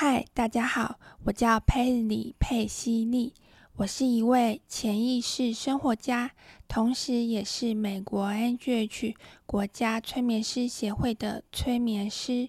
[0.00, 3.34] 嗨，大家好，我叫佩里佩西利，
[3.74, 6.30] 我是一位潜意识生活家，
[6.68, 12.48] 同时也是美国 NGH 国家催眠师协会的催眠师。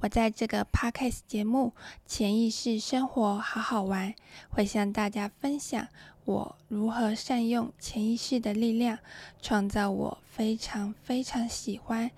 [0.00, 1.74] 我在这个 Podcast 节目
[2.06, 4.10] 《潜意识生活好好玩》，
[4.48, 5.86] 会向大家分享
[6.24, 8.98] 我如何善用潜意识的力量，
[9.42, 12.10] 创造我非常非常喜欢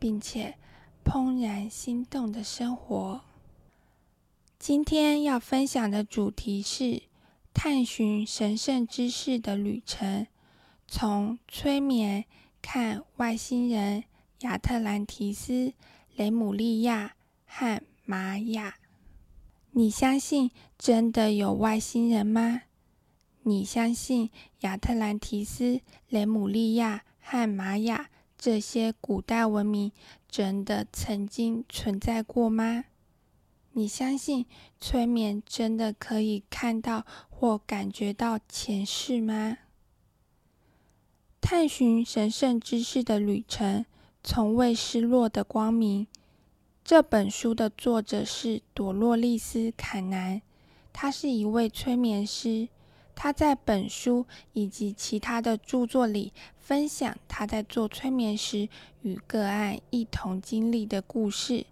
[0.00, 0.56] 并且
[1.04, 3.20] 怦然心动的生活。
[4.58, 7.02] 今天要分享的主题是
[7.52, 10.26] 探寻神圣知识的旅程，
[10.88, 12.24] 从催眠
[12.62, 14.04] 看外星人
[14.40, 15.74] 亚特兰提斯、
[16.16, 17.14] 雷姆利亚
[17.46, 18.76] 和玛雅。
[19.72, 22.62] 你相信真的有外星人吗？
[23.42, 24.30] 你相信
[24.60, 29.92] 亚特兰提斯、雷姆利亚和玛雅这些古代文明
[30.28, 32.86] 真的曾经存在过吗？
[33.78, 34.46] 你相信
[34.80, 39.58] 催眠真的可以看到或感觉到前世吗？
[41.42, 43.84] 探寻神圣知识的旅程，
[44.24, 46.06] 从未失落的光明。
[46.82, 50.40] 这本书的作者是朵洛丽丝·坎南，
[50.94, 52.70] 她是一位催眠师。
[53.14, 58.70] 她在本书以及其他的著作里分享她在做催眠时
[59.02, 61.66] 与个案一同经历的故事。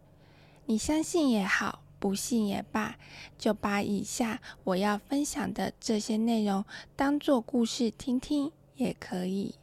[0.66, 1.80] 你相信也好。
[2.04, 2.98] 不信也罢，
[3.38, 6.62] 就把以下我要分享的这些内容
[6.94, 9.54] 当做故事听听也可以。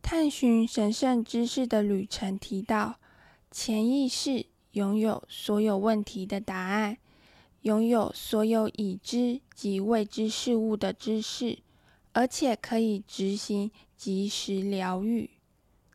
[0.00, 3.00] 探寻神圣知识的旅程提到，
[3.50, 6.98] 潜意识拥有所有问题的答案，
[7.62, 11.58] 拥有所有已知及未知事物的知识，
[12.12, 15.28] 而且可以执行及时疗愈。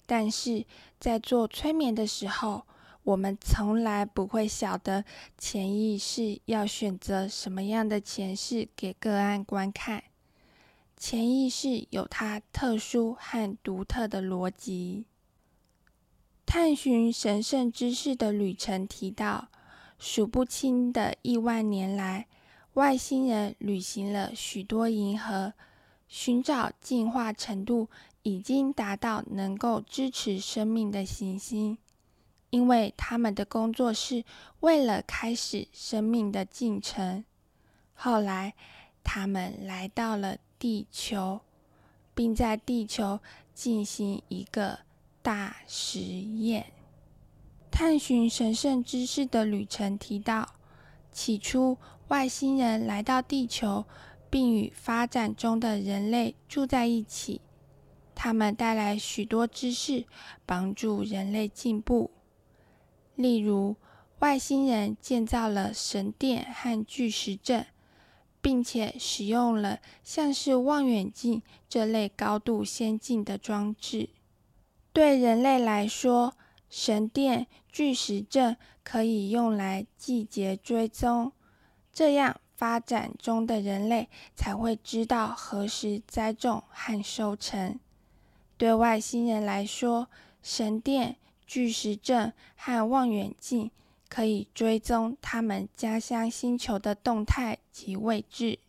[0.05, 0.65] 但是
[0.99, 2.65] 在做催眠的时候，
[3.05, 5.05] 我们从来不会晓得
[5.37, 10.03] 潜意识要选择什么样的前世给个案观看。
[10.97, 15.05] 潜意识有它特殊和独特的逻辑。
[16.47, 19.49] 探寻神圣知识的旅程提到，
[19.99, 22.25] 数不清的亿万年来，
[22.73, 25.53] 外星人旅行了许多银河，
[26.07, 27.87] 寻找进化程度
[28.23, 31.77] 已经达到能够支持生命的行星。
[32.55, 34.23] 因为他们的工作是
[34.61, 37.25] 为了开始生命的进程。
[37.93, 38.53] 后来，
[39.03, 41.41] 他们来到了地球，
[42.13, 43.19] 并在地球
[43.53, 44.79] 进行一个
[45.21, 46.67] 大实验。
[47.69, 50.55] 探寻神圣知识的旅程提到，
[51.11, 51.77] 起初
[52.07, 53.83] 外星人来到地球，
[54.29, 57.41] 并与发展中的人类住在一起。
[58.15, 60.05] 他们带来许多知识，
[60.45, 62.11] 帮助人类进步。
[63.15, 63.75] 例如，
[64.19, 67.65] 外星人建造了神殿和巨石阵，
[68.41, 74.09] 并且使用了像是望远镜这类高度先进的装置。
[74.91, 76.35] 对人类来说，
[76.69, 81.31] 神殿、巨石阵可以用来季节追踪，
[81.93, 87.79] 这样发展中的人类才会知道何时栽种和收成。
[88.57, 90.07] 对外星人来说，
[90.41, 91.17] 神殿。
[91.45, 93.71] 巨石阵和望远镜
[94.09, 98.59] 可以追踪他们家乡星球的动态及位置，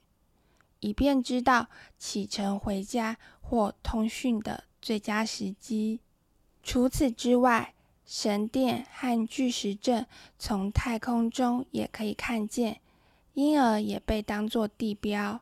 [0.80, 6.00] 以便知道启程回家或通讯的最佳时机。
[6.62, 10.06] 除此之外，神殿和巨石阵
[10.38, 12.80] 从太空中也可以看见，
[13.34, 15.40] 因而也被当作地标。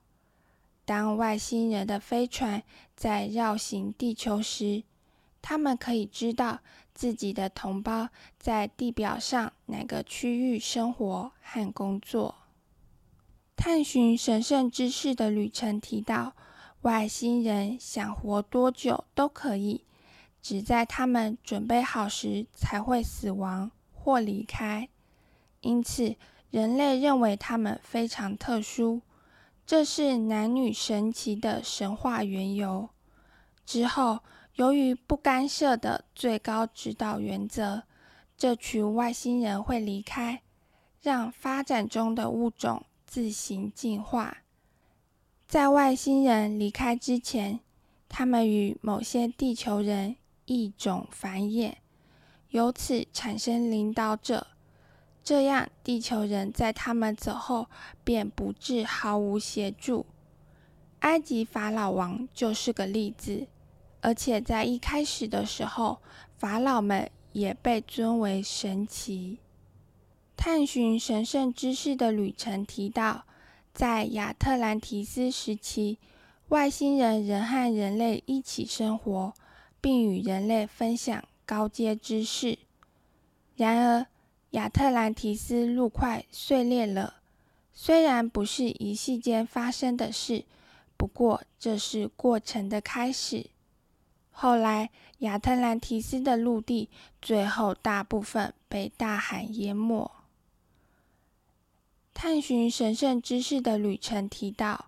[0.86, 2.62] 当外星人的飞船
[2.94, 4.82] 在绕行地球时，
[5.46, 6.60] 他们可以知道
[6.94, 12.34] 自己的同胞在地表上哪个区域生活和工作。
[13.54, 16.32] 探寻神圣知识的旅程提到，
[16.80, 19.84] 外星人想活多久都可以，
[20.40, 24.88] 只在他们准备好时才会死亡或离开。
[25.60, 26.16] 因此，
[26.50, 29.02] 人类认为他们非常特殊，
[29.66, 32.88] 这是男女神奇的神话缘由。
[33.66, 34.20] 之后。
[34.54, 37.82] 由于不干涉的最高指导原则，
[38.36, 40.42] 这群外星人会离开，
[41.02, 44.38] 让发展中的物种自行进化。
[45.48, 47.58] 在外星人离开之前，
[48.08, 50.14] 他们与某些地球人
[50.44, 51.74] 异种繁衍，
[52.50, 54.46] 由此产生领导者。
[55.24, 57.66] 这样，地球人在他们走后
[58.04, 60.06] 便不致毫无协助。
[61.00, 63.48] 埃及法老王就是个例子。
[64.04, 65.98] 而且在一开始的时候，
[66.36, 69.38] 法老们也被尊为神奇。
[70.36, 73.24] 探寻神圣知识的旅程提到，
[73.72, 75.96] 在亚特兰提斯时期，
[76.48, 79.32] 外星人仍和人类一起生活，
[79.80, 82.58] 并与人类分享高阶知识。
[83.56, 84.06] 然而，
[84.50, 87.14] 亚特兰提斯陆块碎裂了。
[87.72, 90.44] 虽然不是一夕间发生的事，
[90.98, 93.46] 不过这是过程的开始。
[94.36, 96.90] 后来，亚特兰提斯的陆地
[97.22, 100.10] 最后大部分被大海淹没。
[102.12, 104.86] 探寻神圣知识的旅程提到，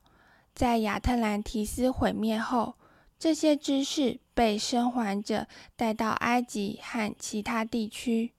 [0.53, 2.75] 在亚特兰提斯毁灭后，
[3.19, 5.47] 这些知识被生还者
[5.77, 8.33] 带到埃及和其他地区。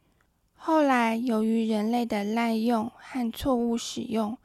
[0.55, 4.37] 后来，由于人类的滥用和错误使用，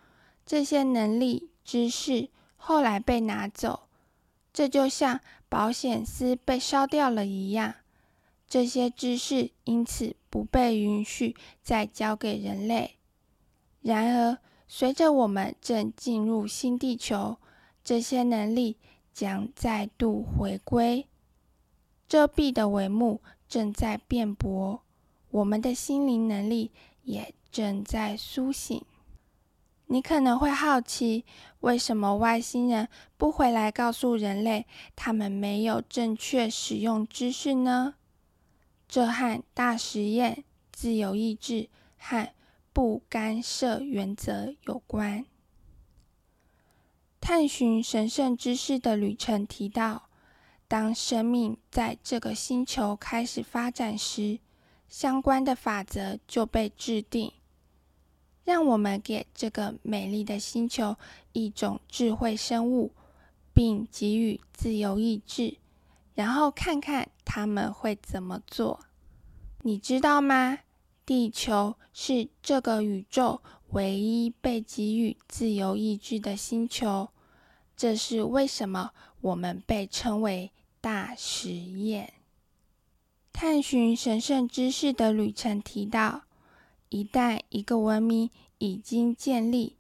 [0.46, 3.88] 这些能力、知识后来被拿走。
[4.52, 5.20] 这就像
[5.52, 7.74] 保险丝被烧掉了一样，
[8.48, 12.96] 这些知识因此不被允许再交给人类。
[13.82, 17.36] 然而，随着我们正进入新地球，
[17.84, 18.78] 这些能力
[19.12, 21.06] 将再度回归。
[22.08, 24.80] 遮蔽的帷幕正在变薄，
[25.30, 26.70] 我们的心灵能力
[27.02, 28.82] 也正在苏醒。
[29.92, 31.26] 你可能会好奇，
[31.60, 34.66] 为什么外星人不回来告诉人类
[34.96, 37.96] 他们没有正确使用知识呢？
[38.88, 41.68] 这和大实验、自由意志
[41.98, 42.26] 和
[42.72, 45.26] 不干涉原则有关。
[47.20, 50.08] 探寻神圣知识的旅程提到，
[50.66, 54.38] 当生命在这个星球开始发展时，
[54.88, 57.30] 相关的法则就被制定。
[58.44, 60.96] 让我们给这个美丽的星球
[61.32, 62.92] 一种智慧生物，
[63.52, 65.58] 并给予自由意志，
[66.14, 68.80] 然后看看他们会怎么做。
[69.62, 70.58] 你知道吗？
[71.04, 77.08] 地球是这个宇宙唯一被给予自由意志的星球，
[77.76, 80.50] 这是为什么我们被称为
[80.80, 82.12] 大实验。
[83.32, 86.22] 探寻神圣知识的旅程提到，
[86.92, 88.28] 一旦一个文明
[88.58, 89.76] 已经建立，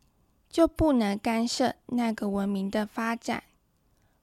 [0.48, 3.44] 就不能干涉那个文明的发展。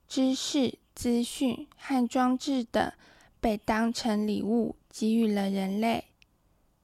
[0.08, 2.92] 知识、资讯和装置等
[3.40, 6.06] 被当成礼物给予了人类。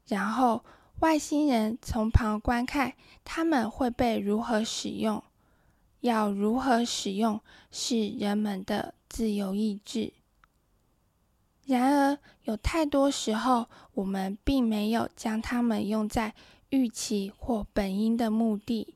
[0.06, 0.64] 然后，
[1.00, 2.94] 外星人从旁观看，
[3.24, 5.24] 他们会被如何使用？
[6.02, 7.42] 要如何使用
[7.72, 10.14] 是人们的自由意志。
[11.66, 16.34] 然而，有太多时候，我们并没有将它们用在
[16.70, 18.96] 预期或本应的目的。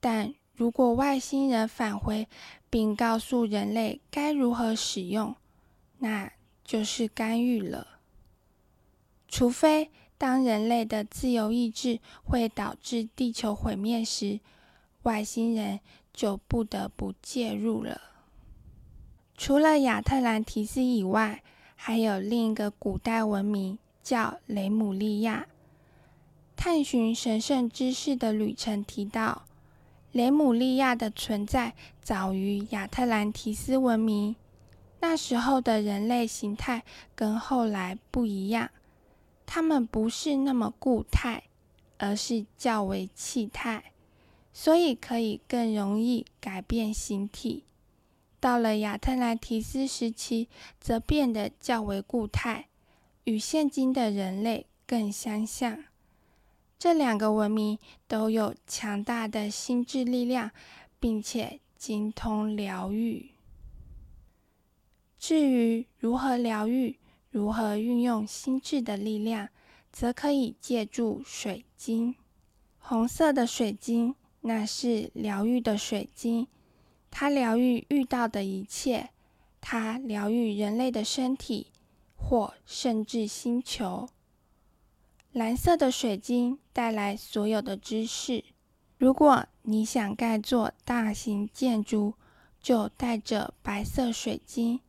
[0.00, 2.28] 但如果外星人返回
[2.68, 5.34] 并告诉人类该如何使用，
[5.98, 6.32] 那
[6.64, 7.86] 就是干预了。
[9.28, 9.90] 除非。
[10.16, 14.38] 当人类的自由意志会导致地球毁灭时，
[15.02, 15.80] 外星人
[16.14, 18.00] 就不得不介入了。
[19.36, 21.42] 除了亚特兰提斯以外，
[21.86, 25.46] 还有另一个古代文明叫雷姆利亚。
[26.56, 29.44] 探寻神圣知识的旅程提到，
[30.10, 34.34] 雷姆利亚的存在早于亚特兰提斯文明。
[35.00, 36.82] 那时候的人类形态
[37.14, 38.70] 跟后来不一样。
[39.44, 41.42] 他们不是那么固态，
[41.98, 43.92] 而是较为气态，
[44.54, 47.64] 所以可以更容易改变形体。
[48.44, 52.68] 到了亚特兰提斯时期，则变得较为固态，
[53.24, 55.84] 与现今的人类更相像。
[56.78, 60.50] 这两个文明都有强大的心智力量，
[61.00, 63.30] 并且精通疗愈。
[65.18, 66.98] 至于如何疗愈？
[67.30, 69.48] 如何运用心智的力量，
[69.90, 72.14] 则可以借助水晶。
[72.78, 76.46] 红色的水晶，那是疗愈的水晶，
[77.16, 79.10] 它疗愈遇到的一切，
[79.60, 81.68] 它疗愈人类的身体，
[82.16, 84.08] 或甚至星球。
[85.30, 88.44] 蓝色的水晶带来所有的知识。
[88.98, 92.14] 如果你想盖座大型建筑，
[92.60, 94.80] 就带着白色水晶。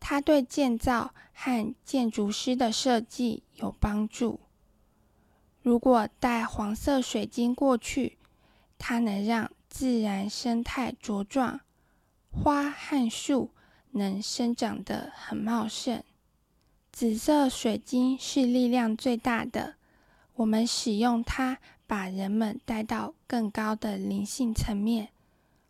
[0.00, 4.40] 它对建造和建筑师的设计有帮助。
[5.62, 8.18] 如果带黄色水晶过去，
[8.76, 11.58] 它能让自然生态茁壮，
[12.30, 13.50] 花和树
[13.90, 16.00] 能生长得很茂盛。
[16.92, 19.74] 紫色水晶是力量最大的，
[20.34, 25.08] 我们使用它把人们带到更高的灵性层面，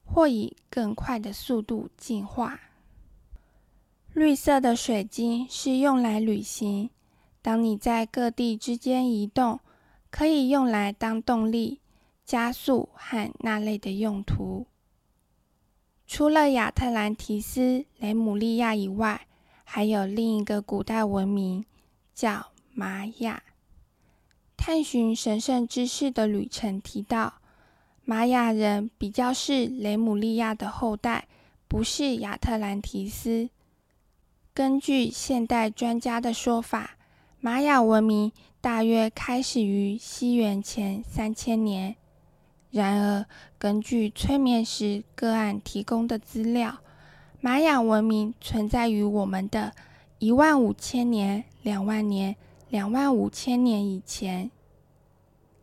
[0.04, 2.61] 或以更快的速度进化。
[4.12, 6.90] 绿色的水晶是用来旅行。
[7.40, 9.61] 当你在各地之间移动，
[10.11, 11.80] 可以用来当动力、
[12.25, 14.66] 加速和那类的用途。
[16.07, 19.26] 除了亚特兰提斯、雷姆利亚以外，
[19.64, 21.64] 还有另一个古代文明
[22.14, 23.43] 叫玛雅。
[24.57, 27.35] 探寻神圣知识的旅程提到，
[28.04, 31.26] 玛雅人比较是雷姆利亚的后代，
[31.69, 33.50] 不是亚特兰提斯。
[34.52, 36.97] 根据现代专家的说法，
[37.40, 41.97] 玛雅文明大约开始于西元前三千年。
[42.75, 43.25] 然而，
[43.57, 46.78] 根据催眠师个案提供的资料，
[47.40, 49.73] 玛雅文明存在于我们的
[50.19, 52.35] 一万五千年、两万年、
[52.69, 54.50] 两万五千年以前。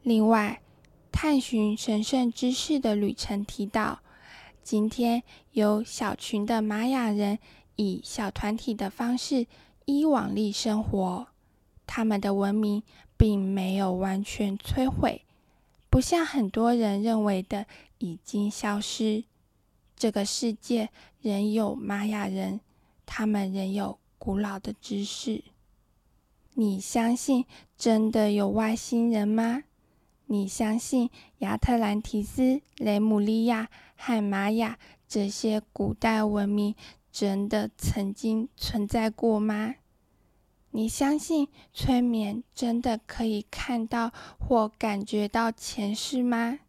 [0.03, 0.61] 另外，
[1.11, 3.99] 探寻神圣知识的旅程提到，
[4.63, 7.39] 今天有小群的玛雅人
[7.75, 9.47] 以小团体的方式
[9.83, 11.27] 依往例生活，
[11.85, 12.81] 他们的文明
[13.17, 15.25] 并没有完全摧毁。
[15.91, 17.65] 不像很多人认为的
[17.97, 19.25] 已经消失，
[19.97, 22.61] 这个世界仍有玛雅人，
[23.05, 25.43] 他们仍有古老的知识。
[26.53, 27.45] 你相信
[27.77, 29.63] 真的有外星人吗？
[30.27, 34.79] 你相信亚特兰提斯、雷姆利亚和玛雅
[35.09, 36.73] 这些古代文明
[37.11, 39.75] 真的曾经存在过吗？
[40.71, 46.59] 你相信催眠真的可以看到或感觉到前世吗？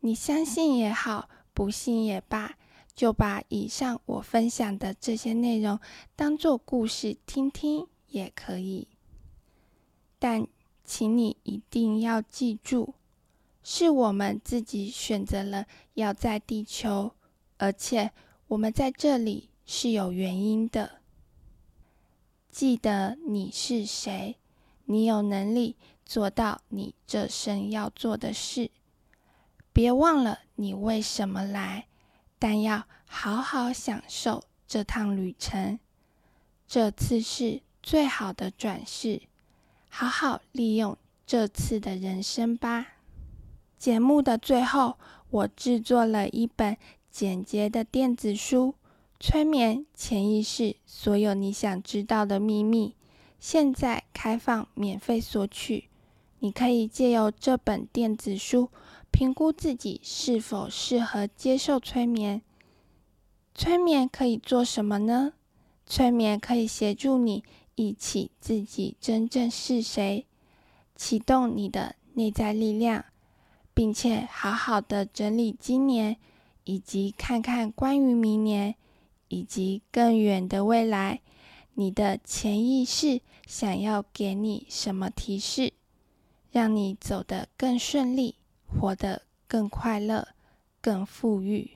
[0.00, 2.56] 你相信也好，不信也罢，
[2.94, 5.78] 就把以上我分享的这些内容
[6.16, 8.88] 当做故事听听也可以。
[10.18, 10.46] 但
[10.84, 12.94] 请你一定要记住，
[13.62, 17.12] 是我们自己选择了要在地球，
[17.58, 18.10] 而且
[18.48, 21.00] 我们在这里是有原因的。
[22.50, 24.36] 记得你是谁，
[24.86, 28.70] 你有能力做到你这生要做的事。
[29.72, 31.86] 别忘了你为什么来，
[32.38, 35.78] 但要好好享受这趟旅程。
[36.66, 39.22] 这次是最好的转世，
[39.88, 42.94] 好好利用这次的人生吧。
[43.78, 44.98] 节目的最后，
[45.30, 46.76] 我制作了一本
[47.10, 48.74] 简洁的电子书。
[49.20, 52.94] 催眠潜意识，所有你想知道的秘密，
[53.40, 55.88] 现在开放免费索取。
[56.38, 58.70] 你可以借由这本电子书，
[59.10, 62.42] 评估自己是否适合接受催眠。
[63.56, 65.32] 催眠可以做什么呢？
[65.84, 67.42] 催眠可以协助你
[67.74, 70.26] 忆起自己真正是谁，
[70.94, 73.04] 启动你的内在力量，
[73.74, 76.16] 并且好好的整理今年，
[76.62, 78.76] 以及看看关于明年。
[79.28, 81.20] 以及更远的未来，
[81.74, 85.72] 你的潜意识想要给你什么提示，
[86.50, 88.34] 让你走得更顺利，
[88.66, 90.28] 活得更快乐、
[90.80, 91.70] 更富裕？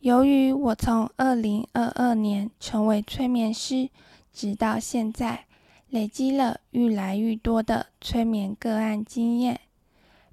[0.00, 3.90] 由于我从二零二二年成为催眠师，
[4.32, 5.46] 直到现在，
[5.88, 9.60] 累积了愈来愈多的催眠个案经验，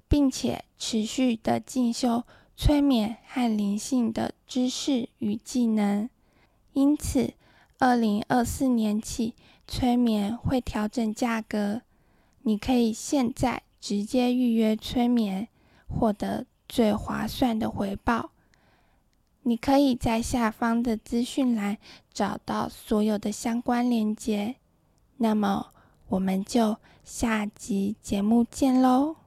[0.06, 2.22] 并且持续的进修。
[2.56, 6.08] 催眠和灵性的知识与技能，
[6.72, 7.34] 因此，
[7.78, 9.34] 二零二四年起，
[9.66, 11.82] 催眠会调整价格。
[12.42, 15.48] 你可以现在直接预约催眠，
[15.88, 18.30] 获得最划算的回报。
[19.42, 21.76] 你可以在下方的资讯栏
[22.12, 24.56] 找到所有的相关链接。
[25.16, 25.72] 那么，
[26.08, 29.23] 我们就下集节目见喽！